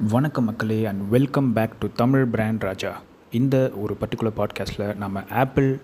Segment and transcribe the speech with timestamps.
[0.00, 5.80] வணக்கம் மக்களே and welcome back to Tamil brand Raja இந்த ஒரு பர்டிகுலர் பாட்காஸ்ட்டில் நம்ம ஆப்பிள்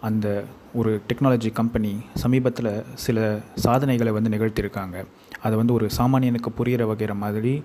[0.00, 5.04] அந்த ஒரு டெக்னாலஜி கம்பெனி சமீபத்தில் சில சாதனைகளை வந்து நிகழ்த்தியிருக்காங்க.
[5.42, 7.62] அதை வந்து ஒரு சாமானியனுக்கு புரிகிற வகைற மாதிரி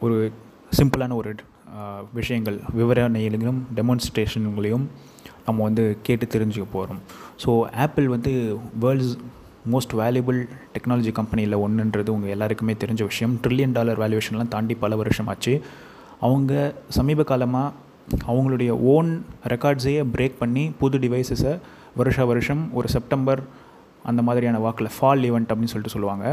[0.00, 0.32] ஒரு
[0.76, 1.34] சிம்பிளான ஒரு
[2.14, 4.86] விஷயங்கள் விவரணையிலும் டெமான்ஸ்ட்ரேஷன்களையும்
[5.46, 7.00] நம்ம வந்து கேட்டு தெரிஞ்சுக்க போகிறோம்
[7.44, 9.16] ஸோ ஆப்பிள் வந்து வேர்ல்ட்ஸ்
[9.72, 10.38] மோஸ்ட் வேல்யூபிள்
[10.74, 13.34] டெக்னாலஜி கம்பெனியில் ஒன்றுன்றது உங்கள் எல்லாருக்குமே தெரிஞ்ச விஷயம்.
[13.42, 15.54] ட்ரில்லியன் டாலர் வேல்யூவேஷன்லாம் தாண்டி பல வருஷம் ஆச்சு.
[16.20, 16.52] அவங்க
[16.88, 17.72] சமீப காலமாக
[18.32, 19.10] அவங்களுடைய ஓன்
[19.52, 21.52] ரெக்கார்ட்ஸையே பிரேக் பண்ணி புது டிவைசஸை
[22.00, 23.42] வருஷ வருஷம் ஒரு செப்டம்பர்
[24.10, 26.24] அந்த மாதிரியான வாக்கில் ஃபால் ஈவெண்ட் அப்படின்னு சொல்லிட்டு சொல்லுவாங்க.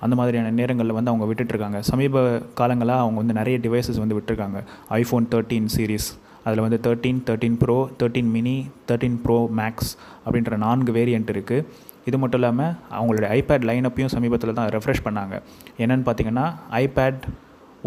[0.00, 2.22] அந்த மாதிரியான நேரங்களில் வந்து அவங்க விட்டுட்ருக்காங்க சமீப
[2.60, 4.60] காலங்களாக அவங்க வந்து நிறைய டிவைசஸ் வந்து விட்டுருக்காங்க.
[4.90, 6.08] ஐஃபோன் தேர்ட்டீன் சீரீஸ்
[6.44, 8.56] அதில் வந்து thirteen thirteen pro thirteen mini
[8.88, 9.90] thirteen pro max
[10.26, 11.64] அப்படின்ற நான்கு வேரியண்ட் இருக்குது
[12.08, 15.34] இது மட்டும் இல்லாமல் அவங்களுடைய ஐபேட் லைனப்பையும் சமீபத்தில் தான் ரெஃப்ரெஷ் பண்ணாங்க.
[15.82, 16.46] என்னென்னு பார்த்தீங்கன்னா
[16.84, 17.20] ஐபேட்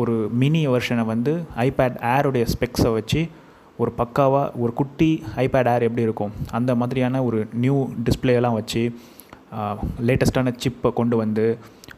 [0.02, 1.34] ஒரு மினி வெர்ஷனை வந்து
[1.66, 3.22] ஐபேட் ஏருடைய ஸ்பெக்ஸை வச்சு
[3.82, 5.10] ஒரு பக்காவாக ஒரு குட்டி
[5.44, 8.84] ஐபேட் ஏர் எப்படி இருக்கும் அந்த மாதிரியான ஒரு நியூ டிஸ்பிளேலாம் வச்சு
[10.08, 11.46] லேட்டஸ்ட்டான சிப்பை கொண்டு வந்து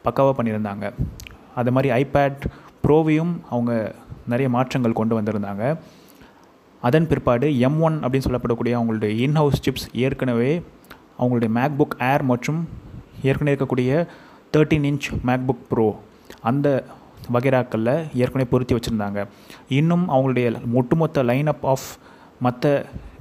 [0.06, 0.86] பக்காவாக பண்ணியிருந்தாங்க.
[1.60, 2.42] அது மாதிரி ஐபேட்
[2.86, 3.72] ப்ரோவையும் அவங்க
[4.32, 5.64] நிறைய மாற்றங்கள் கொண்டு வந்திருந்தாங்க.
[6.88, 10.52] அதன் பிற்பாடு எம் ஒன் அப்படின்னு சொல்லப்படக்கூடிய அவங்களுடைய இன்ஹவுஸ் சிப்ஸ் ஏற்கனவே
[11.20, 12.62] அவங்களுடைய மேக்புக் ஏர் மற்றும்
[13.30, 13.92] ஏற்கனவே இருக்கக்கூடிய
[14.56, 15.88] தேர்ட்டீன் இன்ச் மேக்புக் ப்ரோ
[16.50, 16.68] அந்த
[17.36, 19.20] வகைராக்களில் ஏற்கனவே பொருத்தி வச்சுருந்தாங்க.
[19.80, 20.48] இன்னும் அவங்களுடைய
[20.82, 21.88] ஒட்டுமொத்த லைனப் ஆஃப்
[22.46, 22.72] மற்ற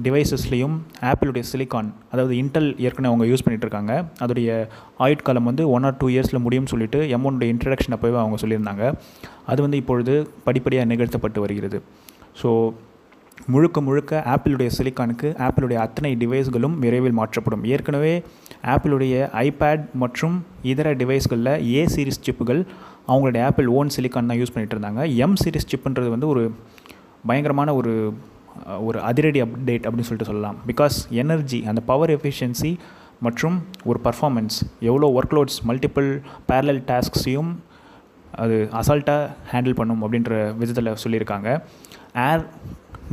[0.04, 0.74] டிவைசஸ்லேயும்
[1.10, 3.92] ஆப்பிளுடைய சிலிக்கான் அதாவது இன்டெல் ஏற்கனவே அவங்க யூஸ் பண்ணிகிட்டு இருக்காங்க.
[4.24, 4.48] அதோடைய
[5.04, 8.84] ஆயுட்காலம் வந்து ஒன் ஆர் டூ இயர்ஸில் முடியும்னு சொல்லிட்டு எம்மோனுடைய இன்ட்ரடக்ஷன் அப்போவே அவங்க சொல்லியிருந்தாங்க.
[9.52, 10.14] அது வந்து இப்பொழுது
[10.48, 11.80] படிப்படியாக நிகழ்த்தப்பட்டு வருகிறது.
[12.42, 12.50] ஸோ
[13.52, 17.64] முழுக்க முழுக்க ஆப்பிளுடைய சிலிக்கானுக்கு ஆப்பிளுடைய அத்தனை டிவைஸ்களும் விரைவில் மாற்றப்படும்.
[17.72, 18.14] ஏற்கனவே
[18.74, 19.14] ஆப்பிளுடைய
[19.46, 20.36] ஐபேட் மற்றும்
[20.72, 22.62] இதர டிவைஸ்களில் ஏ சீரிஸ் சிப்புகள்
[23.08, 25.02] அவங்களுடைய ஆப்பிள் ஓன் சிலிக்கான் தான் யூஸ் பண்ணிகிட்டு இருந்தாங்க.
[25.24, 26.44] எம் சீரிஸ் சிப்புன்றது வந்து ஒரு
[27.30, 27.94] பயங்கரமான ஒரு
[28.88, 30.58] ஒரு அதிரடி அப்டேட் அப்படின்னு சொல்லிட்டு சொல்லலாம்.
[30.70, 32.70] பிகாஸ் எனர்ஜி அந்த பவர் எஃபிஷியன்சி
[33.26, 33.56] மற்றும்
[33.90, 34.56] ஒரு பர்ஃபார்மன்ஸ்
[34.88, 36.08] எவ்வளோ ஒர்க் மல்டிப்புள் மல்டிபிள்
[36.48, 37.52] பேரலல் டாஸ்க்ஸையும்
[38.44, 41.48] அது அசால்ட்டாக ஹேண்டில் பண்ணும் அப்படின்ற விதத்தில் சொல்லியிருக்காங்க.
[42.26, 42.42] ஏர்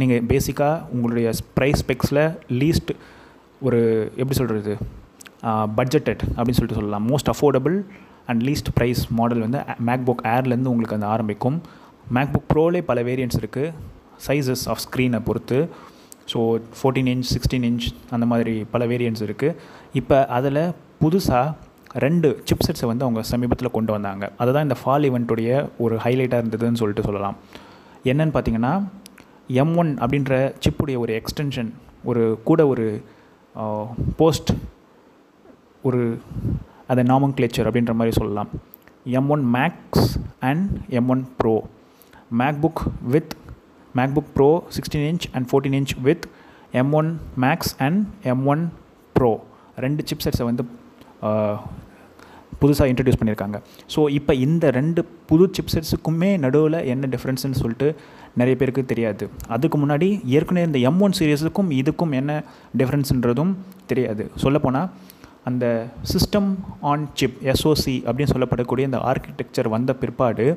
[0.02, 1.28] நீங்கள் பேசிக்காக உங்களுடைய
[1.58, 2.24] ப்ரைஸ் ஸ்பெக்ஸில்
[2.62, 2.92] லீஸ்ட்
[3.68, 3.80] ஒரு
[4.22, 4.74] எப்படி சொல்கிறது
[5.80, 7.06] பட்ஜெட்டட் அப்படின்னு சொல்லிட்டு சொல்லலாம்.
[7.12, 7.78] Most affordable
[8.32, 9.60] and least price model வந்து
[9.90, 11.58] மேக்புக் ஏர்லேருந்து உங்களுக்கு அந்த ஆரம்பிக்கும்.
[12.18, 13.74] மேக்புக் ப்ரோலே பல வேரியன்ட்ஸ் இருக்குது
[14.28, 15.60] சைஸஸ் ஆஃப் ஸ்க்ரீனை பொறுத்து.
[16.32, 16.40] So
[16.80, 19.56] fourteen inch sixteen inch அந்த மாதிரி பல வேரியன்ட்ஸ் இருக்குது
[20.02, 20.62] இப்போ அதில்
[21.04, 21.48] புதுசாக
[22.06, 24.24] ரெண்டு சிப்செட்ஸை வந்து அவங்க சமீபத்தில் கொண்டு வந்தாங்க.
[24.42, 25.50] அதுதான் இந்த ஃபால் ஈவெண்ட்டுடைய
[25.86, 27.36] ஒரு ஹைலைட்டாக இருந்ததுன்னு சொல்லிட்டு சொல்லலாம்.
[28.12, 28.74] என்னன்னு பார்த்தீங்கன்னா
[29.50, 31.70] எம் ஒன் அப்படின்ற சிப்புடைய ஒரு எக்ஸ்டென்ஷன்
[32.06, 33.02] ஒரு கூட ஒரு
[34.18, 34.52] போஸ்ட்
[35.84, 36.18] ஒரு
[36.88, 38.50] அதை நாமங் கிளேச்சர் அப்படின்ற மாதிரி சொல்லலாம்.
[39.06, 41.64] M one max and M one pro
[42.34, 43.34] MacBook with
[43.98, 46.26] MacBook pro sixteen inch and fourteen inch with
[46.72, 48.72] M one max and M one
[49.16, 49.42] pro
[49.78, 50.64] ரெண்டு சிப்செட்ஸை வந்து
[52.60, 53.62] புதுசாக இன்ட்ரடியூஸ் பண்ணியிருக்காங்க
[53.96, 57.96] ஸோ இப்போ இந்த ரெண்டு புது சிப்செட்ஸுக்குமே நடுவில் என்ன டிஃப்ரென்ஸ்னு சொல்லிட்டு
[58.40, 59.24] நிறைய பேருக்கு தெரியாது.
[59.56, 62.32] அதுக்கு முன்னாடி ஏற்கனவே இந்த எம் ஒன் சீரியஸுக்கும் இதுக்கும் என்ன
[62.78, 63.52] டிஃப்ரென்ஸுன்றதும்
[63.92, 64.26] தெரியாது.
[64.44, 64.90] சொல்லப்போனால்
[65.50, 65.66] அந்த
[66.14, 66.50] சிஸ்டம்
[66.92, 70.48] ஆன் சிப் எஸ்ஓசி அப்படின்னு சொல்லப்படக்கூடிய இந்த ஆர்கிடெக்சர் வந்த பிற்பாடு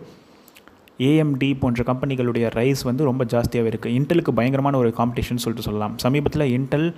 [1.08, 5.94] ஏஎம்டி போன்ற கம்பெனிகளுடைய ரைஸ் வந்து ரொம்ப ஜாஸ்தியாகவே இருக்குது இன்டலுக்கு பயங்கரமான ஒரு காம்படிஷன் சொல்லிட்டு சொல்லலாம்.
[6.04, 6.88] சமீபத்தில் இன்டெல்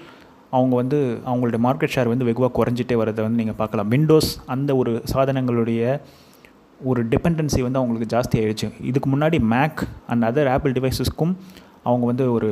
[0.57, 0.99] அவங்க வந்து
[1.31, 3.89] அவங்களுடைய மார்க்கெட் ஷேர் வந்து வெகுவாக குறைஞ்சிட்டே வரதை வந்து நீங்கள் பார்க்கலாம்.
[3.95, 6.01] விண்டோஸ் அந்த ஒரு சாதனங்களுடைய
[6.85, 8.69] ஒரு டிபெண்டன்சி வந்து அவங்களுக்கு ஜாஸ்தி ஆயிடுச்சு.
[8.89, 11.33] இதுக்கு முன்னாடி மேக் அண்ட் அதர் ஆப்பிள் டிவைசஸ்க்கும்
[11.83, 12.51] அவங்க வந்து ஒரு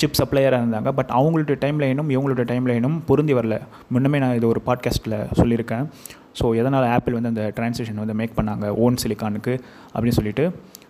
[0.00, 0.90] சிப் சப்ளையராக இருந்தாங்க.
[0.98, 3.56] பட் அவங்களுடைய டைம் லைனும் இவங்களுடைய டைம் லைனும் பொருந்தி வரல.
[3.88, 5.84] முன்னமே நான் இது ஒரு பாட்காஸ்ட்டில் சொல்லியிருக்கேன்.
[6.38, 8.68] ஸோ எதனால் ஆப்பிள் வந்து அந்த டிரான்சிஷன் வந்து மேக் பண்ணாங்க?
[8.84, 9.54] ஓன் சிலிக்கானுக்கு
[9.94, 10.44] அப்படின்னு சொல்லிட்டு.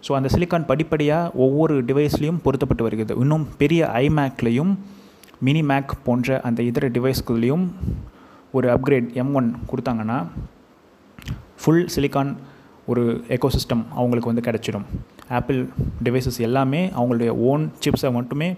[0.06, 3.20] ஸோ அந்த சிலிக்கான் படிப்படியாக ஒவ்வொரு டிவைஸ்லேயும் பொருத்தப்பட்டு வருகிறது.
[3.25, 4.75] இன்னும் பெரிய ஐமேக்லேயும்
[5.47, 7.66] மினி மேக் போன்ற அந்த இதர டிவைஸ்கள்லேயும்
[8.53, 10.20] ஒரு அப்கிரேட் எம் ஒன் கொடுத்தாங்கன்னா
[11.60, 12.30] ஃபுல் சிலிக்கான்
[12.91, 14.86] ஒரு எக்கோசிஸ்டம் அவங்களுக்கு வந்து கிடச்சிடும்.
[15.38, 15.60] ஆப்பிள்
[16.05, 18.49] டிவைசஸ் எல்லாமே அவங்களுடைய ஓன் சிப்ஸை மட்டுமே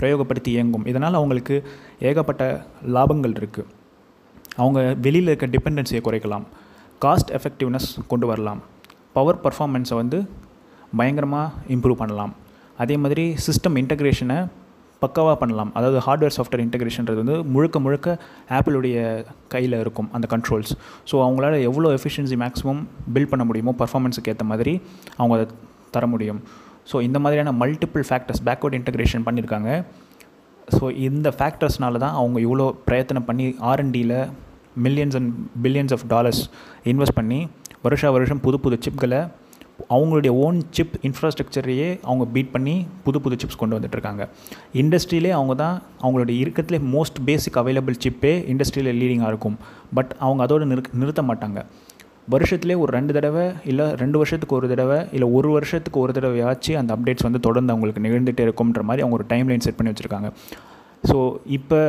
[0.00, 0.86] பிரயோகப்படுத்தி இயங்கும்.
[0.90, 1.56] இதனால் அவங்களுக்கு
[2.10, 2.44] ஏகப்பட்ட
[2.96, 3.70] லாபங்கள் இருக்குது
[4.62, 6.46] அவங்க வெளியில் இருக்க டிபெண்டன்சியை குறைக்கலாம்.
[7.04, 8.62] காஸ்ட் எஃபெக்டிவ்னஸ் கொண்டு வரலாம்.
[9.16, 10.18] பவர் பர்ஃபார்மன்ஸை வந்து
[10.96, 12.32] பயங்கரமாக இம்ப்ரூவ் பண்ணலாம்.
[12.82, 14.38] அதே மாதிரி சிஸ்டம் இன்டக்ரேஷனை
[15.02, 15.70] பக்காவாக பண்ணலாம்.
[15.78, 18.08] அதாவது ஹார்ட்வேர் சாஃப்ட்வேர் இன்டெகிரேஷன்றது வந்து முழுக்க முழுக்க
[18.58, 18.96] ஆப்பிளுடைய
[19.54, 20.72] கையில் இருக்கும் அந்த கண்ட்ரோல்ஸ்
[21.10, 22.82] ஸோ அவங்களால எவ்வளோ எஃபிஷியன்சி மேக்ஸிமம்
[23.14, 24.74] பில்ட் பண்ண முடியுமோ பர்ஃபார்மன்ஸுக்கு ஏற்ற மாதிரி
[25.20, 25.46] அவங்க அதை
[25.96, 26.40] தர முடியும்.
[26.90, 29.70] ஸோ இந்த மாதிரியான மல்டிபிள் ஃபேக்டர்ஸ் பேக்வர்ட் இன்டகிரேஷன் பண்ணியிருக்காங்க
[30.76, 34.16] ஸோ இந்த ஃபேக்டர்ஸ்னால தான் அவங்க இவ்வளோ பிரயத்தனம் பண்ணி ஆர்என்டியில்
[34.84, 35.30] millions and
[35.64, 36.42] billions of dollars
[36.92, 37.38] invest பண்ணி
[37.86, 39.20] வருஷா வருஷம் புது புது சிப்களை
[39.94, 42.74] அவங்களுடைய ஓன் சிப் இன்ஃப்ராஸ்ட்ரக்சரையே அவங்க பீட் பண்ணி
[43.04, 44.22] புது புது சிப்ஸ் கொண்டு வந்துட்டுருக்காங்க
[44.82, 49.56] இண்டஸ்ட்ரியிலே அவங்க தான் அவங்களுடைய இருக்கிறதுலே மோஸ்ட் பேசிக் அவைலபிள் சிப்பே இண்டஸ்ட்ரியில் லீடிங்காக இருக்கும்.
[49.98, 51.60] பட் அவங்க அதோடு நிறு நிறுத்த மாட்டாங்க.
[52.34, 56.90] வருஷத்துலேயே ஒரு ரெண்டு தடவை இல்லை ரெண்டு வருஷத்துக்கு ஒரு தடவை இல்லை ஒரு வருஷத்துக்கு ஒரு தடவையாச்சு அந்த
[56.96, 60.30] அப்டேட்ஸ் வந்து தொடர்ந்து அவங்களுக்கு நிகழ்ந்துகிட்டே இருக்கும்ன்ற மாதிரி அவங்க ஒரு டைம் லைன் செட் பண்ணி வச்சுருக்காங்க.
[61.08, 61.16] ஸோ
[61.58, 61.80] இப்போ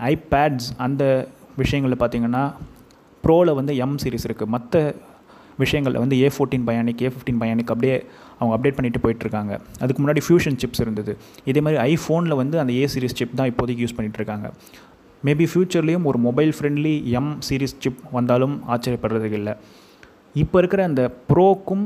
[0.00, 1.04] ஐபேட்ஸ் அந்த
[1.62, 2.44] விஷயங்களில் பார்த்தீங்கன்னா
[3.24, 4.82] ப்ரோவில் வந்து எம் சீரிஸ் இருக்குது மற்ற
[5.64, 7.96] விஷயங்களில் வந்து A fourteen bionic A fifteen bionic அப்படியே
[8.38, 9.52] அவங்க அப்டேட் பண்ணிட்டு போயிட்டுருக்காங்க.
[9.82, 11.12] அதுக்கு முன்னாடி ஃபியூஷன் சிப்ஸ் இருந்தது.
[11.50, 14.48] இதே மாதிரி ஐஃபோனில் வந்து அந்த ஏ சீரிஸ் சிப் தான் இப்போதைக்கு யூஸ் பண்ணிகிட்ருக்காங்க
[15.28, 19.54] மேபி ஃப்யூச்சர்லேயும் ஒரு mobile friendly M series chip வந்தாலும் ஆச்சரியப்படுறதுக்கு இல்லை.
[20.42, 21.84] இப்போ இருக்கிற அந்த ப்ரோக்கும்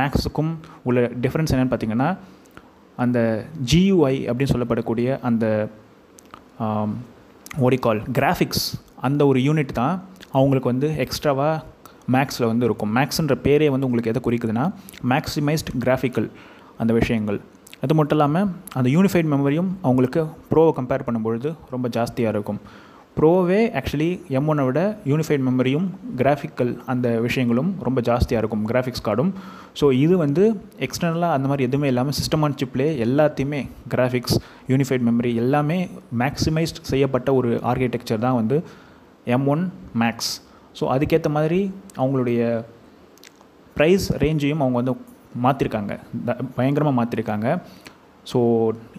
[0.00, 0.52] மேக்ஸுக்கும்
[0.88, 2.08] உள்ள டிஃப்ரென்ஸ் என்னென்னு பார்த்தீங்கன்னா
[3.04, 3.18] அந்த
[3.70, 5.46] ஜியூஐ அப்படின்னு சொல்லப்படக்கூடிய அந்த
[7.66, 8.66] ஓடிகால் கிராஃபிக்ஸ்
[9.06, 9.94] அந்த ஒரு யூனிட் தான்
[10.36, 11.56] அவங்களுக்கு வந்து எக்ஸ்ட்ராவாக
[12.14, 12.92] மேக்ஸில் வந்து இருக்கும்.
[12.98, 14.64] மேக்ஸுன்ற பேரே வந்து உங்களுக்கு எதை குறிக்குதுன்னா
[15.12, 16.28] மேக்ஸிமைஸ்ட் கிராஃபிக்கல்
[16.82, 17.38] அந்த விஷயங்கள்.
[17.84, 18.48] அது மட்டும் இல்லாமல்
[18.78, 20.20] அந்த யூனிஃபைட் மெமரியும் அவங்களுக்கு
[20.50, 22.60] ப்ரோவை கம்பேர் பண்ணும்பொழுது ரொம்ப ஜாஸ்தியாக இருக்கும்.
[23.18, 24.80] ப்ரோவே ஆக்சுவலி எம் ஒன்னை விட
[25.10, 25.86] யூனிஃபைட் மெமரியும்
[26.20, 29.30] கிராஃபிக்கல் அந்த விஷயங்களும் ரொம்ப ஜாஸ்தியாக இருக்கும் கிராஃபிக்ஸ் கார்டும்.
[29.80, 30.42] ஸோ இது வந்து
[30.86, 33.60] எக்ஸ்டர்னலாக அந்த மாதிரி எதுவுமே இல்லாமல் சிஸ்டம் ஆன் சிப்லே எல்லாத்தையுமே
[33.94, 34.36] கிராஃபிக்ஸ்
[34.72, 35.78] யூனிஃபைட் மெமரி எல்லாமே
[36.22, 38.58] மேக்ஸிமைஸ்ட் செய்யப்பட்ட ஒரு ஆர்கிடெக்சர் தான் வந்து
[39.36, 39.64] எம் ஒன்
[40.02, 40.32] மேக்ஸ்
[40.78, 41.60] ஸோ அதுக்கேற்ற மாதிரி
[42.00, 42.40] அவங்களுடைய
[43.76, 44.94] ப்ரைஸ் ரேஞ்சையும் அவங்க வந்து
[45.44, 45.92] மாற்றிருக்காங்க
[46.56, 47.48] பயங்கரமாக மாற்றிருக்காங்க
[48.30, 48.38] ஸோ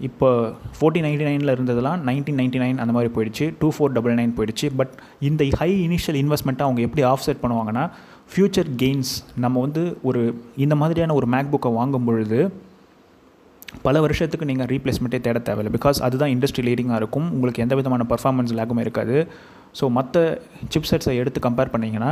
[0.07, 0.27] இப்போ
[0.75, 3.45] ஃபோர்ட்டி நைன்டி நைனில் இருந்ததெல்லாம் நைன்டீன் நைன்ட்டி நைன் அந்த மாதிரி போயிடுச்சு.
[3.61, 4.67] டூ ஃபோர் டபுள் நைன் போயிடுச்சு.
[4.79, 4.93] பட்
[5.29, 7.83] இந்த ஹை இனிஷியல் இன்வெஸ்ட்மெண்ட்டை அவங்க எப்படி ஆஃப்செட் பண்ணுவாங்கன்னா
[8.31, 9.11] ஃப்யூச்சர் கெயின்ஸ்
[9.43, 10.21] நம்ம வந்து ஒரு
[10.65, 12.39] இந்த மாதிரியான ஒரு மேக் புக்கை வாங்கும் பொழுது
[13.85, 15.73] பல வருஷத்துக்கு நீங்கள் ரீப்ளேஸ்மெண்ட்டே தேட தேவையில்லை.
[15.77, 17.27] பிகாஸ் அதுதான் இண்டஸ்ட்ரி லீடிங்காக இருக்கும்.
[17.35, 19.17] உங்களுக்கு எந்த விதமான பர்ஃபார்மன்ஸ் லேக்குமே இருக்காது.
[19.79, 20.41] ஸோ மற்ற
[20.73, 22.11] சிப்செட்ஸை எடுத்து கம்பேர் பண்ணிங்கன்னா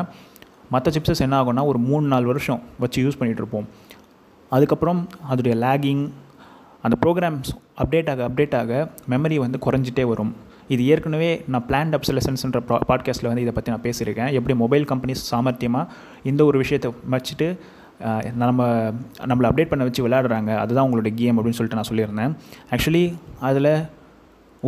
[0.74, 3.68] மற்ற சிப்செட்ஸ் என்ன ஆகும்னா ஒரு மூணு நாலு வருஷம் வச்சு யூஸ் பண்ணிகிட்ருப்போம்
[4.52, 6.04] அதுக்கப்புறம் அதோடைய லேகிங்
[6.86, 7.52] அந்த ப்ரோக்ராம்ஸ்
[7.84, 8.72] அப்டேட் ஆக அப்டேட் ஆக
[9.12, 10.34] மெமரி வந்து குறைஞ்சிட்டே வரும்.
[10.74, 14.32] இது ஏற்கனவே நான் பிளான்ட் அப்சலசன்ஸ்ன்ற ப்ரா பாட்காஸ்ட்டில் வந்து இதை பற்றி நான் பேசியிருக்கேன்.
[14.38, 15.92] எப்படி மொபைல் கம்பெனிஸ் சாமர்த்தியமாக
[16.32, 17.48] இந்த ஒரு விஷயத்தை வச்சுட்டு
[18.44, 18.62] நம்ம
[19.32, 22.34] நம்மளை அப்டேட் பண்ண வச்சு விளையாடுறாங்க அதுதான் உங்களுடைய கேம் அப்படின்னு சொல்லிட்டு நான் சொல்லியிருந்தேன்.
[22.74, 23.04] ஆக்சுவலி
[23.50, 23.72] அதில்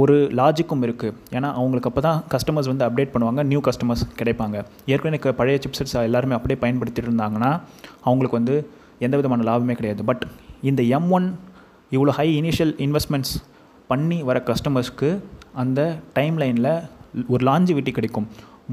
[0.01, 4.57] ஒரு லாஜிக்கும் இருக்குது ஏன்னா அவங்களுக்கு அப்போ தான் கஸ்டமர்ஸ் வந்து அப்டேட் பண்ணுவாங்க நியூ கஸ்டமர்ஸ் கிடைப்பாங்க.
[4.93, 7.51] ஏற்கனவே பழைய சிப்செட்ஸ் எல்லாருமே அப்படியே பயன்படுத்திட்டு இருந்தாங்கன்னா
[8.07, 8.55] அவங்களுக்கு வந்து
[9.05, 10.03] எந்த விதமான லாபமே கிடையாது.
[10.09, 10.23] பட்
[10.69, 11.27] இந்த எம் ஒன்
[11.95, 13.33] இவ்வளோ ஹை இனிஷியல் இன்வெஸ்ட்மெண்ட்ஸ்
[13.91, 15.09] பண்ணி வர கஸ்டமர்ஸ்க்கு
[15.63, 15.81] அந்த
[16.17, 16.71] டைம் லைனில்
[17.33, 18.27] ஒரு லாஞ்சிவிட்டி கிடைக்கும்.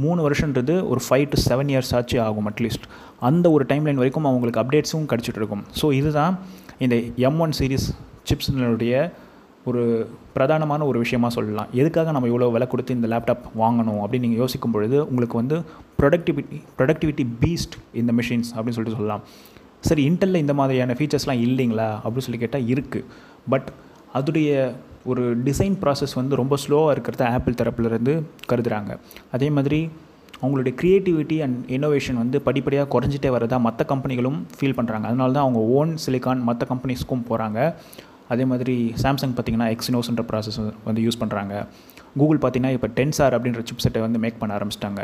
[0.04, 2.86] மூணு வருஷன்றது ஒரு ஃபைவ் டு செவன் இயர்ஸ் ஆச்சு ஆகும் அட்லீஸ்ட்
[3.28, 5.62] அந்த ஒரு டைம் லைன் வரைக்கும் அவங்களுக்கு அப்டேட்ஸும் கிடச்சிட்டு இருக்கும்.
[5.80, 6.34] ஸோ இதுதான்
[6.84, 6.96] இந்த
[7.28, 7.86] எம் ஒன் சீரீஸ்
[8.30, 8.94] சிப்ஸ்னுடைய
[9.70, 9.82] ஒரு
[10.36, 11.68] பிரதானமான ஒரு விஷயமா சொல்லலாம்.
[11.80, 15.58] எதுக்காக நம்ம இவ்வளோ விலை கொடுத்து இந்த லேப்டாப் வாங்கணும் அப்படின்னு நீங்கள் யோசிக்கும் பொழுது உங்களுக்கு வந்து
[16.00, 19.24] ப்ரொடக்டிவிட்டி ப்ரொடக்டிவிட்டி பீஸ்ட் இந்த மிஷின்ஸ் அப்படின்னு சொல்லிட்டு சொல்லலாம்.
[19.88, 21.88] சரி இன்டெல்லில் இந்த மாதிரியான ஃபீச்சர்ஸ்லாம் இல்லைங்களா?
[22.02, 23.06] அப்படின்னு சொல்லி கேட்டால் இருக்குது
[23.54, 23.68] பட்
[24.18, 24.50] அதுடைய
[25.12, 28.12] ஒரு டிசைன் ப்ராசஸ் வந்து ரொம்ப ஸ்லோவாக இருக்கிறத ஆப்பிள் தரப்புலேருந்து
[28.50, 28.92] கருதுகிறாங்க
[29.36, 29.80] அதே மாதிரி
[30.42, 35.60] அவங்களுடைய க்ரியேட்டிவிட்டி அண்ட் இன்னோவேஷன் வந்து படிப்படியாக குறைஞ்சிட்டே வரதா மற்ற கம்பெனிகளும் ஃபீல் பண்ணுறாங்க அதனால தான் அவங்க
[35.78, 37.58] ஓன் சிலிக்கான் மற்ற கம்பெனிஸ்க்கும் போகிறாங்க
[38.32, 41.54] அதே மாதிரி சாம்சங் பார்த்திங்கன்னா எக்ஸினோஸ்ன்ற ப்ராசஸ் வந்து யூஸ் பண்ணுறாங்க
[42.18, 45.00] கூகுள் பார்த்திங்கன்னா இப்போ டென்சார் அப்படின்ற சிப் செட்டை வந்து மேக் பண்ண ஆரம்பிச்சிட்டாங்க.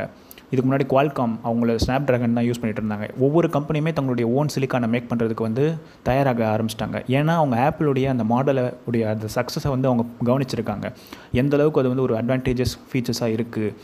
[0.52, 3.06] இதுக்கு முன்னாடி குவால்காம் அவங்கள ஸ்னாப் ட்ராகன் தான் யூஸ் பண்ணிகிட்டு இருந்தாங்க.
[3.26, 5.64] ஒவ்வொரு கம்பெனியுமே தங்களுடைய ஓன் சிலிக்கானை மேக் பண்ணுறதுக்கு வந்து
[6.08, 6.98] தயாராக ஆரம்பிச்சிட்டாங்க.
[7.18, 10.86] ஏன்னா அவங்க ஆப்பிளுடைய அந்த மாடலை உடைய அந்த சக்ஸஸை வந்து அவங்க கவனிச்சிருக்காங்க.
[11.42, 13.74] எந்த அளவுக்கு அது வந்து ஒரு அட்வான்டேஜஸ் ஃபீச்சர்ஸாக இருக்குது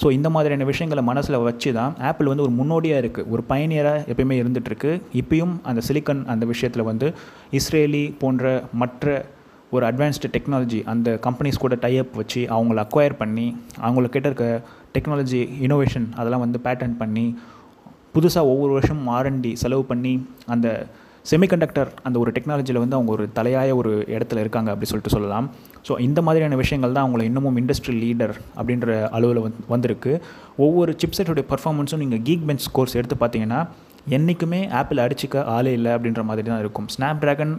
[0.00, 4.36] ஸோ இந்த மாதிரியான விஷயங்களை மனசில் வச்சு தான் ஆப்பிள் வந்து ஒரு முன்னோடியாக இருக்குது ஒரு பயணியராக எப்பயுமே
[4.40, 7.06] இருந்துகிட்ருக்கு இப்பயும் அந்த சிலிக்கன் அந்த விஷயத்தில் வந்து
[7.52, 9.06] இஸ்ரேலி போன்ற மற்ற
[9.72, 13.46] ஒரு அட்வான்ஸ்டு டெக்னாலஜி அந்த கம்பெனிஸ் கூட டைஅப் வச்சு அவங்கள அக்வயர் பண்ணி
[13.82, 14.46] அவங்கக்கிட்ட இருக்க
[14.94, 17.26] டெக்னாலஜி இனோவேஷன் அதெல்லாம் வந்து பேட்டர்ன் பண்ணி
[18.14, 20.14] புதுசாக ஒவ்வொரு வருஷம் ஆர்என்டி செலவு பண்ணி
[20.46, 20.68] அந்த
[21.28, 25.46] செமிகண்டக்டர் அந்த ஒரு டெக்னாலஜியில் வந்து அவங்க ஒரு தலையாய ஒரு இடத்துல இருக்காங்க அப்படி சொல்லிட்டு சொல்லலாம்.
[25.88, 30.12] ஸோ இந்த மாதிரியான விஷயங்கள் தான் அவங்கள இன்னமும் இண்டஸ்ட்ரி லீடர் அப்படின்ற அளவில் வந்து வந்திருக்கு.
[30.66, 33.60] ஒவ்வொரு சிப்செட்டோடைய பர்ஃபார்மன்ஸும் நீங்கள் கீக் பெஞ்ச் கோர்ஸ் எடுத்து பார்த்தீங்கன்னா
[34.16, 36.88] என்றைக்குமே ஆப்பிள் அடிச்சிக்க ஆளே இல்லை அப்படின்ற மாதிரி தான் இருக்கும்.
[36.96, 37.54] ஸ்னாப் ட்ராகன்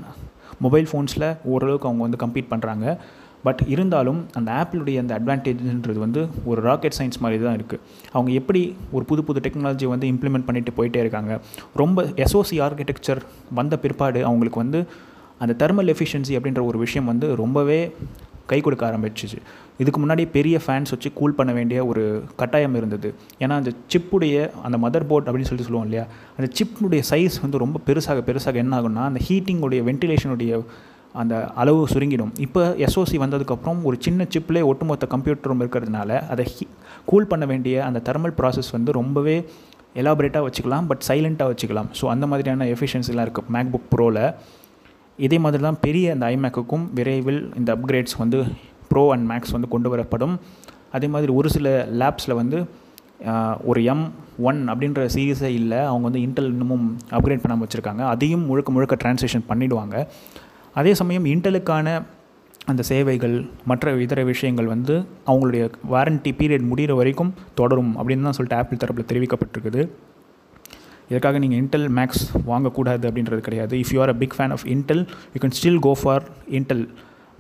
[0.66, 2.86] மொபைல் ஃபோன்ஸில் ஓரளவுக்கு அவங்க வந்து கம்ப்ளீட் பண்ணுறாங்க
[3.44, 7.80] பட் இருந்தாலும் அந்த ஆப்பிளுடைய அந்த அட்வான்டேஜ்ன்றது வந்து ஒரு ராக்கெட் சயின்ஸ் மாதிரி தான் இருக்குது
[8.12, 11.42] அவங்க எப்படி ஒரு புது புது டெக்னாலஜி வந்து இம்ப்ளிமெண்ட் பண்ணிட்டு போயிட்டே இருக்காங்க.
[11.74, 13.22] ரொம்ப எஸ்ஓசி ஆர்கிடெக்சர்
[13.54, 14.82] வந்த பிற்பாடு அவங்களுக்கு வந்து
[15.40, 17.92] அந்த தெர்மல் எஃபிஷியன்சி அப்படின்ற ஒரு விஷயம் வந்து ரொம்பவே
[18.46, 19.38] கை கொடுக்க ஆரம்பிச்சிச்சு.
[19.78, 23.10] இதுக்கு முன்னாடி பெரிய ஃபேன்ஸ் வச்சு கூல் பண்ண வேண்டிய ஒரு கட்டாயம் இருந்தது.
[23.40, 26.06] ஏன்னா அந்த சிப்புடைய அந்த மதர் போர்ட் அப்படின்னு சொல்லிட்டு சொல்லுவோம் இல்லையா?
[26.38, 30.64] அந்த சிப்புடைய சைஸ் வந்து ரொம்ப பெருசாக பெருசாக என்ன ஆகும்னா அந்த ஹீட்டிங்குடைய வென்டிலேஷனுடைய
[31.22, 32.32] அந்த அளவு சுருங்கிடும்.
[32.46, 36.66] இப்போ எஸ்ஓசி வந்ததுக்கப்புறம் ஒரு சின்ன சிப்லேயே ஒட்டுமொத்த கம்ப்யூட்டரும் இருக்கிறதுனால அதை ஹீ
[37.10, 39.36] கூல் பண்ண வேண்டிய அந்த தெர்மல் ப்ராசஸ் வந்து ரொம்பவே
[40.02, 41.90] எலாபரேட்டாக வச்சுக்கலாம் பட் சைலண்ட்டாக வச்சுக்கலாம்.
[42.00, 44.24] ஸோ அந்த மாதிரியான எஃபிஷியன்சிலாம் இருக்குது மேக் புக் ப்ரோவில்
[45.28, 48.40] இதே மாதிரி தான் பெரிய அந்த ஐமேக்குக்கும் விரைவில் இந்த அப்கிரேட்ஸ் வந்து
[48.92, 50.36] ப்ரோ அண்ட் மேக்ஸ் வந்து கொண்டு வரப்படும்.
[50.98, 51.68] அதே மாதிரி ஒரு சில
[52.02, 52.60] லேப்ஸில் வந்து
[53.72, 54.06] ஒரு எம்
[54.50, 55.80] ஒன் அப்படின்ற சீரீஸே இல்லை.
[55.90, 56.86] அவங்க வந்து இன்டெல் இன்னமும்
[57.18, 58.04] அப்கிரேட் பண்ணாமல் வச்சுருக்காங்க.
[58.14, 59.96] அதையும் முழுக்க முழுக்க ட்ரான்ஸ்லேஷன் பண்ணிவிடுவாங்க
[60.80, 61.88] அதே சமயம் இன்டலுக்கான
[62.72, 63.36] அந்த சேவைகள்
[63.70, 64.96] மற்ற இதர விஷயங்கள் வந்து
[65.30, 65.64] அவங்களுடைய
[65.94, 69.84] வாரண்ட்டி பீரியட் முடிகிற வரைக்கும் தொடரும் அப்படின்னு தான் சொல்லிட்டு ஆப்பிள் தரப்பில் தெரிவிக்கப்பட்டிருக்குது.
[71.10, 73.76] இதற்காக நீங்கள் இன்டெல் மேக்ஸ் வாங்கக்கூடாது அப்படின்றது கிடையாது.
[73.84, 76.26] If you are a big fan of Intel you can still go for
[76.60, 76.86] Intel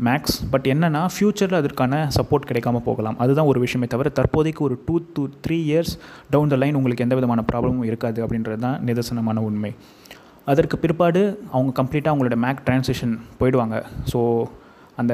[0.07, 3.17] Macs but என்னென்னா ஃப்யூச்சரில் அதற்கான சப்போர்ட் கிடைக்காம போகலாம்.
[3.23, 5.93] அதுதான் ஒரு விஷயமே தவிர தற்போதைக்கு ஒரு two two three years
[6.35, 9.71] down the line உங்களுக்கு எந்த விதமான ப்ராப்ளமும் இருக்காது அப்படின்றது தான் நிதர்சனமான உண்மை.
[10.49, 11.21] அதற்கு பிற்பாடு
[11.55, 13.77] அவங்க கம்ப்ளீட்டாக அவங்களோட மேக் ட்ரான்ஸேஷன் போயிடுவாங்க.
[14.11, 14.19] ஸோ
[15.01, 15.13] அந்த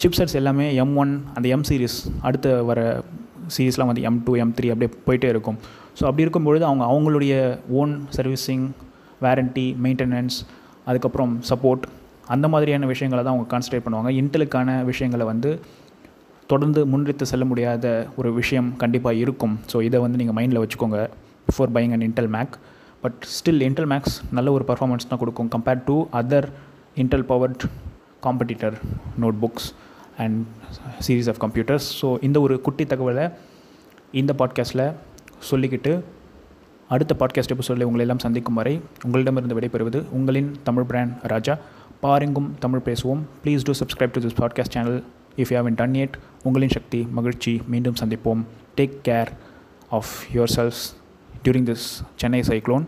[0.00, 2.80] சிப்செட்ஸ் எல்லாமே எம் ஒன் அந்த எம் சீரிஸ் அடுத்து வர
[3.54, 5.58] சீரீஸ்லாம் வந்து எம் டூ எம் த்ரீ அப்படியே போயிட்டே இருக்கும்.
[5.98, 7.34] ஸோ அப்படி இருக்கும்பொழுது அவங்க அவங்களுடைய
[7.80, 8.66] ஓன் சர்வீஸிங்
[9.24, 10.36] வாரண்ட்டி மெயின்டெனன்ஸ்
[10.90, 11.84] அதுக்கப்புறம் சப்போர்ட்
[12.34, 14.10] அந்த மாதிரியான விஷயங்களை தான் அவங்க கான்சன்ட்ரேட் பண்ணுவாங்க.
[14.20, 15.50] இன்டலுக்கான விஷயங்களை வந்து
[16.52, 17.86] தொடர்ந்து முன்னிறுத்து செல்ல முடியாத
[18.20, 19.54] ஒரு விஷயம் கண்டிப்பாக இருக்கும்.
[19.72, 20.98] ஸோ இதை வந்து நீங்கள் மைண்டில் வச்சுக்கோங்க
[21.48, 22.54] before buying and Intel Mac
[23.06, 26.48] but still Intel Macs நல்ல ஒரு பர்ஃபார்மன்ஸ் தான் கொடுக்கும் compared to other
[27.02, 27.64] Intel powered
[28.26, 28.76] competitor
[29.42, 29.68] notebooks
[30.24, 30.38] and
[31.06, 33.24] series of computers so இந்த ஒரு குட்டி தகவலை
[34.20, 34.86] இந்த பாட்காஸ்ட்டில்
[35.50, 35.92] சொல்லிக்கிட்டு
[36.94, 38.74] அடுத்த பாட்காஸ்ட் எபிசோடில் உங்களை எல்லாம் சந்திக்கும் வரை
[39.06, 41.54] உங்களிடமிருந்து விடைபெறுவது உங்களின் தமிழ் பிராண்ட் ராஜா.
[42.04, 43.22] பாருங்கும் தமிழ் பேசுவோம்.
[43.42, 44.98] Please do subscribe to this podcast channel
[45.36, 46.14] if you haven't done yet
[46.48, 47.54] உங்களின் சக்தி மகிழ்ச்சி.
[47.72, 48.42] மீண்டும் சந்திப்போம்.
[48.78, 49.32] Take care
[49.98, 50.12] of
[50.56, 50.82] yourselves
[51.44, 51.86] during this
[52.22, 52.86] Chennai cyclone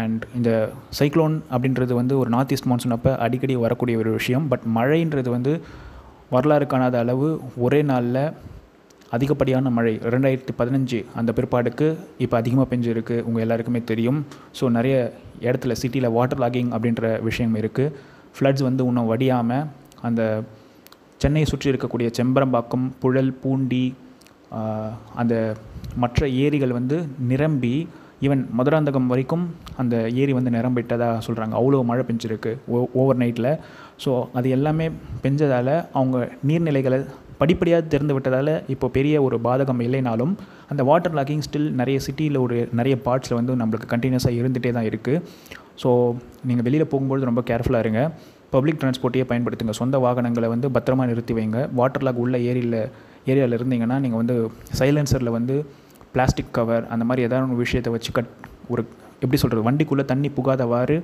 [0.00, 0.50] and இந்த
[0.98, 4.44] சைக்ளோன் அப்படின்றது வந்து ஒரு நார்த் ஈஸ்ட் மான்சூன் அப்போ அடிக்கடி வரக்கூடிய ஒரு விஷயம்.
[4.52, 5.52] பட் மழைன்றது வந்து
[6.34, 7.28] வரலாறு காணாத அளவு
[7.66, 8.22] ஒரே நாளில்
[9.16, 9.94] அதிகப்படியான மழை.
[10.14, 11.86] ரெண்டாயிரத்தி பதினஞ்சு அந்த பிற்பாடுக்கு
[12.24, 13.16] இப்போ அதிகமாக பெஞ்சிருக்கு.
[13.28, 14.20] உங்கள் எல்லாருக்குமே தெரியும்.
[14.58, 14.96] ஸோ நிறைய
[15.48, 17.94] இடத்துல சிட்டியில் வாட்டர் லாகிங் அப்படின்ற விஷயம் இருக்குது
[18.36, 19.66] ஃப்ளட்ஸ் வந்து இன்னும் வடியாமல்
[20.08, 20.22] அந்த
[21.22, 23.84] சென்னையை சுற்றி இருக்கக்கூடிய செம்பரம்பாக்கம் புழல் பூண்டி
[25.22, 25.34] அந்த
[25.96, 27.88] மற்ற ஏரிகள் வந்து நிரம்பி
[28.22, 29.44] ஈவன் மதுராந்தகம் வரைக்கும்
[29.76, 33.58] அந்த ஏரி வந்து நிரம்பிட்டதாக சொல்கிறாங்க அவ்வளோ மழை பெஞ்சிருக்கு ஓ ஓவர் நைட்டில்
[34.04, 34.90] ஸோ அது எல்லாமே
[35.22, 36.98] பெஞ்சதால் அவங்க நீர்நிலைகளை
[37.40, 40.32] படிப்படியாக திறந்து விட்டதால் இப்போ பெரிய ஒரு பாதகம் இல்லைனாலும்
[40.68, 45.22] அந்த வாட்டர் லாக்கிங் ஸ்டில் நிறைய சிட்டியில் ஒரு நிறைய பார்ட்ஸில் வந்து நம்மளுக்கு கண்டினியூஸாக இருந்துகிட்டே தான் இருக்குது
[45.82, 45.90] ஸோ
[46.44, 48.10] நீங்கள் வெளியில் போகும்போது ரொம்ப கேர்ஃபுல்லாக இருங்க.
[48.50, 49.70] பப்ளிக் டிரான்ஸ்போர்ட்டையே பயன்படுத்துங்க.
[49.70, 51.68] சொந்த வாகனங்களை வந்து பத்திரமா நிறுத்தி வைங்க.
[51.74, 52.80] வாட்டர் லாக் உள்ள ஏரியில்
[53.26, 55.64] ஏரியாவில் இருந்தீங்கன்னா நீங்கள் வந்து சைலன்சரில் வந்து
[56.12, 58.30] பிளாஸ்டிக் கவர் அந்த மாதிரி ஏதாவது ஒரு விஷயத்தை வச்சு கட்
[58.72, 58.82] ஒரு
[59.22, 60.96] எப்படி சொல்கிறது வண்டிக்குள்ளே தண்ணி புகாதவாறு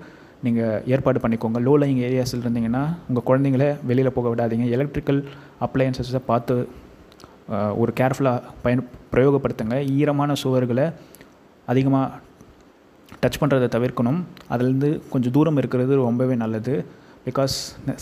[0.46, 1.58] நீங்கள் ஏற்பாடு பண்ணிக்கோங்க.
[1.66, 4.66] லோ லைங் ஏரியாஸில் இருந்தீங்கன்னா உங்கள் குழந்தைங்கள வெளியில் போக விடாதீங்க.
[4.76, 5.20] எலக்ட்ரிக்கல்
[5.66, 6.56] அப்ளையன்சஸை பார்த்து
[7.82, 9.76] ஒரு கேர்ஃபுல்லாக பயன் பிரயோகப்படுத்துங்க.
[9.96, 10.86] ஈரமான சுவர்களை
[11.72, 12.06] அதிகமாக
[13.22, 14.20] டச் பண்ணுறதை தவிர்க்கணும்.
[14.52, 16.74] அதுலேருந்து கொஞ்சம் தூரம் இருக்கிறது ரொம்பவே நல்லது.
[17.28, 17.54] பிகாஸ்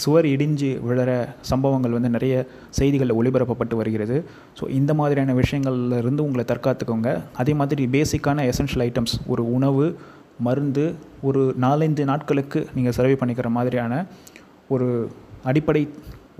[0.02, 1.10] சுவர் இடிஞ்சு விழற
[1.50, 2.34] சம்பவங்கள் வந்து நிறைய
[2.78, 4.16] செய்திகளில் ஒளிபரப்பப்பட்டு வருகிறது.
[4.58, 7.10] ஸோ இந்த மாதிரியான விஷயங்கள்லேருந்து உங்களை தற்காத்துக்கோங்க.
[7.42, 9.86] அதே மாதிரி பேசிக்கான எசென்ஷியல் ஐட்டம்ஸ் ஒரு உணவு
[10.48, 10.84] மருந்து
[11.28, 14.02] ஒரு நாலஞ்சு நாட்களுக்கு நீங்கள் சர்வே பண்ணிக்கிற மாதிரியான
[14.74, 14.88] ஒரு
[15.50, 15.82] அடிப்படை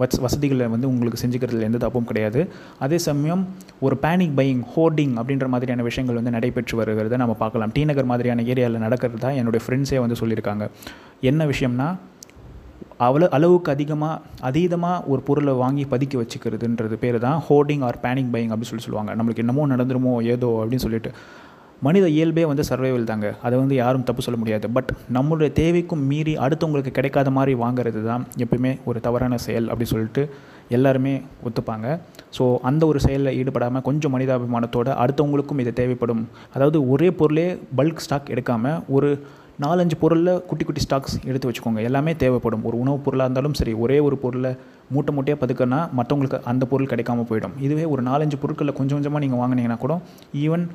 [0.03, 2.41] வச வசதிகளை வந்து உங்களுக்கு செஞ்சுக்கிறதுல எந்த தப்பும் கிடையாது.
[2.85, 3.43] அதே சமயம்
[3.87, 7.73] ஒரு பேனிக் பையிங் ஹோர்டிங் அப்படின்ற மாதிரியான விஷயங்கள் வந்து நடைபெற்று வருகிறத நம்ம பார்க்கலாம்.
[7.77, 10.67] டி நகர் மாதிரியான ஏரியாவில் நடக்கிறது தான் என்னுடைய ஃப்ரெண்ட்ஸே வந்து சொல்லியிருக்காங்க.
[11.31, 11.89] என்ன விஷயம்னா
[13.07, 18.53] அவ்வளோ அளவுக்கு அதிகமாக அதீதமாக ஒரு பொருளை வாங்கி பதுக்கி வச்சுக்கிறதுன்றது பேர் தான் ஹோர்டிங் ஆர் பேனிக் பையிங்
[18.53, 19.13] அப்படின்னு சொல்லி சொல்லுவாங்க.
[19.19, 21.13] நம்மளுக்கு என்னமோ நடந்துருமோ ஏதோ அப்படின்னு சொல்லிட்டு.
[21.87, 23.29] மனித இயல்பே வந்து சர்வைவல் தாங்க.
[23.47, 24.67] அதை வந்து யாரும் தப்பு சொல்ல முடியாது.
[24.77, 30.23] பட் நம்மளுடைய தேவைக்கும் மீறி அடுத்தவங்களுக்கு கிடைக்காத மாதிரி வாங்குறது தான் எப்பயுமே ஒரு தவறான செயல் அப்படி சொல்லிட்டு
[30.77, 31.15] எல்லாருமே
[31.49, 31.87] ஒத்துப்பாங்க.
[32.37, 36.23] ஸோ அந்த ஒரு செயலில் ஈடுபடாமல் கொஞ்சம் மனிதாபிமானத்தோடு அடுத்தவங்களுக்கும் இது தேவைப்படும்.
[36.55, 37.49] அதாவது ஒரே பொருளே
[37.81, 39.11] பல்க் ஸ்டாக் எடுக்காமல் ஒரு
[39.61, 41.83] நாலஞ்சு பொருளில் குட்டி குட்டி ஸ்டாக்ஸ் எடுத்து வச்சுக்கோங்க.
[41.83, 42.65] எல்லாமே தேவைப்படும்.
[42.65, 44.57] ஒரு உணவுப் பொருளாக இருந்தாலும் சரி ஒரே ஒரு பொருளை
[44.91, 47.61] மூட்டை மூட்டையாக பதுக்கன்னா மற்றவங்களுக்கு அந்த பொருள் கிடைக்காம போயிடும்.
[47.61, 50.01] இதுவே ஒரு நாலஞ்சு பொருட்களில் கொஞ்சம் கொஞ்சமாக நீங்கள் வாங்கினீங்கன்னா கூட
[50.35, 50.69] ஈவன்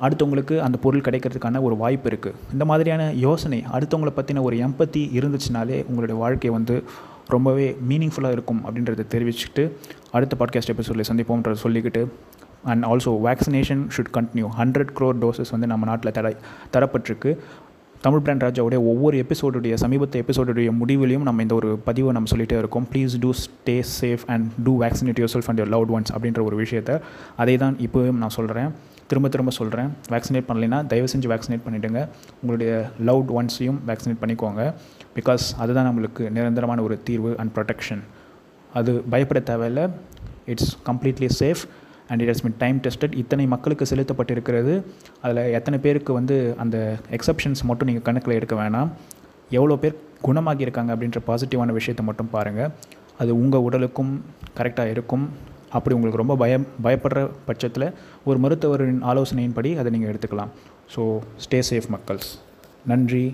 [0.00, 5.84] அடுத்தவங்களுக்கு அந்த பொருள் கிடைக்கிறதுக்கான ஒரு வாய்ப்பு இருக்குது இந்த மாதிரியான யோசனை அடுத்தவங்களை பற்றின ஒரு எம்பத்தி இருந்துச்சுனாலே
[5.86, 6.82] உங்களுடைய வாழ்க்கை வந்து
[7.26, 9.70] ரொம்பவே மீனிங்ஃபுல்லாக இருக்கும் அப்படின்றத தெரிவிச்சுட்டு
[10.12, 12.06] அடுத்த பாட்காஸ்ட் எபிசோடில் சந்திப்போம்ன்றத சொல்லிக்கிட்டு
[12.64, 16.36] and also vaccination should continue hundred crore doses வந்து நம்ம நாட்டில் தர
[16.72, 17.36] தரப்பட்டிருக்கு.
[18.02, 22.86] தமிழ் பிராண்ட் ராஜாவுடைய ஒவ்வொரு எபிசோடுடைய சமீபத்த எபிசோடுடைய முடிவிலையும் நம்ம இந்த ஒரு பதிவை நம்ம சொல்லிகிட்டே இருக்கோம்.
[22.92, 26.96] Please do stay safe and do vaccinate yourself and your loved ones அப்படின்ற ஒரு விஷயத்தை
[27.36, 28.70] அதை தான் இப்போவும் நான் சொல்கிறேன்
[29.06, 32.08] திரும்ப திரும்ப சொல்கிறேன் வேக்சினேட் பண்ணலைன்னா தயவு செஞ்சு வேக்சினேட் பண்ணிவிடுங்க
[32.40, 34.74] உங்களுடைய லவ்ட் ஒன்ஸையும் வேக்சினேட் பண்ணிக்கோங்க.
[35.14, 38.02] பிகாஸ் அதுதான் நம்மளுக்கு நிரந்தரமான ஒரு தீர்வு அண்ட் ப்ரொடெக்ஷன்
[38.74, 39.86] அது பயப்பட தேவையில்லை.
[40.46, 41.62] It's completely safe
[42.12, 44.74] and it has been time tested இத்தனை மக்களுக்கு செலுத்தப்பட்டிருக்கிறது.
[45.24, 46.76] அதில் எத்தனை பேருக்கு வந்து அந்த
[47.18, 48.90] எக்ஸப்ஷன்ஸ் மட்டும் நீங்கள் கணக்கில் எடுக்க வேணாம்.
[49.58, 52.70] எவ்வளோ பேர் குணமாகி இருக்காங்க அப்படின்ற பாசிட்டிவான விஷயத்தை மட்டும் பாருங்கள்
[53.22, 54.12] அது உங்கள் உடலுக்கும்
[54.58, 55.24] கரெக்டாக இருக்கும்.
[55.76, 57.86] அப்படி உங்களுக்கு ரொம்ப பயம் பயப்படுற பட்சத்தில்
[58.28, 60.52] ஒரு மருத்துவரின் ஆலோசனையின்படி அதை நீங்கள் எடுத்துக்கலாம்.
[60.94, 61.02] ஸோ
[61.44, 62.30] ஸ்டே சேஃப் மக்கள்ஸ்.
[62.92, 63.24] நன்றி.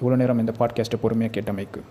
[0.00, 1.82] இவ்வளோ நேரம் இந்த பாட்காஸ்ட்டை பொறுமையாக கேட்டமைக்கு.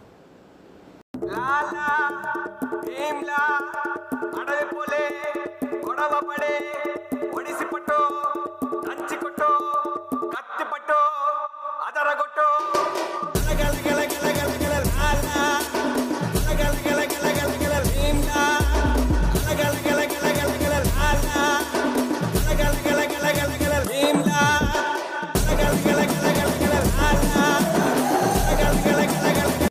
[6.27, 6.94] बड़े